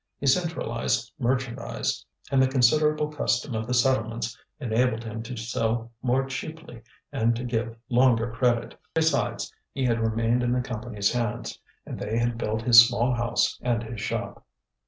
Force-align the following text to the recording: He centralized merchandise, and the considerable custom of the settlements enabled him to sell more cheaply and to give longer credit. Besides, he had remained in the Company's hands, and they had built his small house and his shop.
He 0.19 0.25
centralized 0.25 1.11
merchandise, 1.19 2.03
and 2.31 2.41
the 2.41 2.47
considerable 2.47 3.09
custom 3.09 3.53
of 3.53 3.67
the 3.67 3.75
settlements 3.75 4.35
enabled 4.59 5.03
him 5.03 5.21
to 5.21 5.37
sell 5.37 5.91
more 6.01 6.25
cheaply 6.25 6.81
and 7.11 7.35
to 7.35 7.43
give 7.43 7.77
longer 7.87 8.31
credit. 8.31 8.73
Besides, 8.95 9.53
he 9.73 9.85
had 9.85 9.99
remained 9.99 10.41
in 10.41 10.53
the 10.53 10.61
Company's 10.61 11.11
hands, 11.13 11.59
and 11.85 11.99
they 11.99 12.17
had 12.17 12.39
built 12.39 12.63
his 12.63 12.83
small 12.83 13.13
house 13.13 13.59
and 13.61 13.83
his 13.83 14.01
shop. 14.01 14.43